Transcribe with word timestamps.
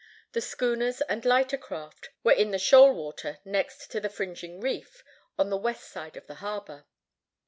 The 0.31 0.41
schooners 0.41 1.01
and 1.01 1.23
lighter 1.25 1.59
craft 1.59 2.09
were 2.23 2.31
in 2.31 2.49
the 2.49 2.57
shoal 2.57 2.91
water 2.95 3.37
next 3.45 3.91
to 3.91 3.99
the 3.99 4.09
fringing 4.09 4.59
reef 4.59 5.03
on 5.37 5.51
the 5.51 5.57
west 5.57 5.87
side 5.91 6.17
of 6.17 6.25
the 6.25 6.33
harbor. 6.41 6.85